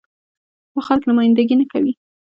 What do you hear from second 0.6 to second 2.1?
دا خلک نماينده ګي نه کوي.